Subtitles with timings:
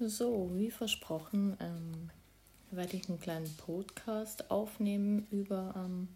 [0.00, 2.10] So, wie versprochen, ähm,
[2.70, 6.06] werde ich einen kleinen Podcast aufnehmen über ähm,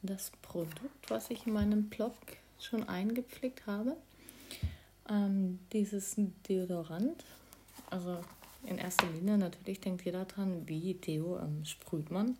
[0.00, 2.14] das Produkt, was ich in meinem Blog
[2.58, 3.98] schon eingepflegt habe.
[5.10, 6.16] Ähm, dieses
[6.48, 7.22] Deodorant,
[7.90, 8.18] also
[8.64, 12.38] in erster Linie natürlich denkt jeder dran, wie Deo ähm, sprüht man.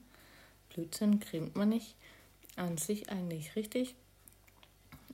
[0.70, 1.96] Blödsinn cremt man nicht.
[2.56, 3.94] An sich eigentlich richtig,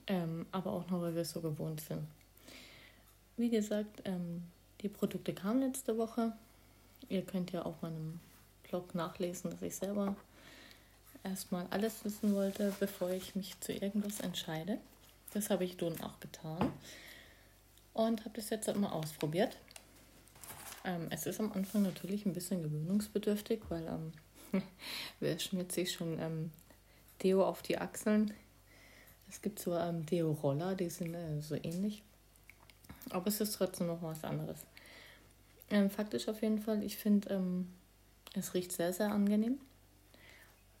[0.07, 2.07] ähm, aber auch nur, weil wir es so gewohnt sind.
[3.35, 4.43] Wie gesagt, ähm,
[4.81, 6.33] die Produkte kamen letzte Woche.
[7.09, 8.19] Ihr könnt ja auf meinem
[8.63, 10.15] Blog nachlesen, dass ich selber
[11.23, 14.79] erstmal alles wissen wollte, bevor ich mich zu irgendwas entscheide.
[15.33, 16.71] Das habe ich nun auch getan
[17.93, 19.57] und habe das jetzt mal ausprobiert.
[20.83, 24.61] Ähm, es ist am Anfang natürlich ein bisschen gewöhnungsbedürftig, weil ähm,
[25.19, 26.51] wer schmiert sich schon ähm,
[27.23, 28.33] Deo auf die Achseln?
[29.27, 32.03] Es gibt so ähm, Deo-Roller, die sind äh, so ähnlich.
[33.09, 34.59] Aber es ist trotzdem noch was anderes.
[35.69, 37.73] Ähm, faktisch auf jeden Fall, ich finde, ähm,
[38.33, 39.59] es riecht sehr, sehr angenehm.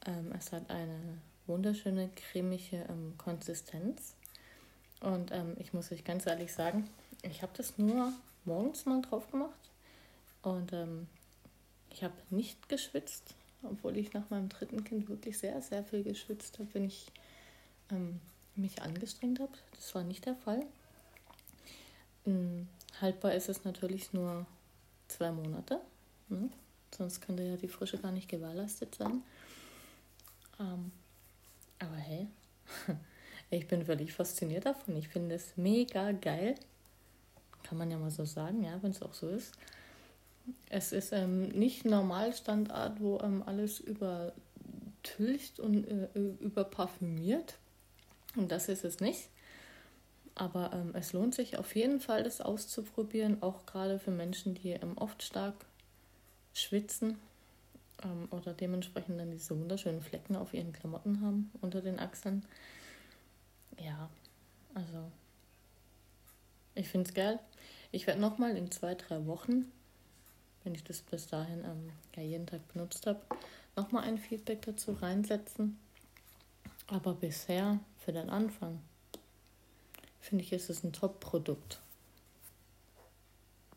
[0.05, 1.17] Ähm, es hat eine
[1.47, 4.15] wunderschöne cremige ähm, Konsistenz.
[5.01, 6.89] Und ähm, ich muss euch ganz ehrlich sagen,
[7.21, 8.13] ich habe das nur
[8.45, 9.71] morgens mal drauf gemacht.
[10.41, 11.07] Und ähm,
[11.89, 16.59] ich habe nicht geschwitzt, obwohl ich nach meinem dritten Kind wirklich sehr, sehr viel geschwitzt
[16.59, 17.11] habe, wenn ich
[18.55, 19.51] mich angestrengt habe.
[19.75, 20.65] Das war nicht der Fall.
[23.01, 24.45] Haltbar ist es natürlich nur
[25.07, 25.79] zwei Monate.
[26.29, 26.49] Ne?
[26.95, 29.23] Sonst könnte ja die Frische gar nicht gewährleistet sein.
[30.59, 30.91] Ähm,
[31.79, 32.27] aber hey,
[33.49, 34.95] ich bin völlig fasziniert davon.
[34.95, 36.55] Ich finde es mega geil.
[37.63, 39.53] Kann man ja mal so sagen, ja, wenn es auch so ist.
[40.69, 46.07] Es ist ähm, nicht Normalstandard, wo ähm, alles übertülcht und äh,
[46.39, 47.57] überparfümiert.
[48.35, 49.29] Und das ist es nicht.
[50.35, 54.71] Aber ähm, es lohnt sich auf jeden Fall, das auszuprobieren, auch gerade für Menschen, die
[54.71, 55.65] ähm, oft stark
[56.53, 57.17] schwitzen
[58.03, 62.45] ähm, oder dementsprechend dann diese wunderschönen Flecken auf ihren Klamotten haben unter den Achseln.
[63.79, 64.09] Ja,
[64.73, 65.09] also
[66.75, 67.39] ich finde es geil.
[67.91, 69.71] Ich werde nochmal in zwei, drei Wochen,
[70.65, 73.21] wenn ich das bis dahin ähm, ja jeden Tag benutzt habe,
[73.77, 75.79] nochmal ein Feedback dazu reinsetzen.
[76.87, 78.81] Aber bisher für den Anfang
[80.25, 81.81] finde ich, ist es ein Top-Produkt.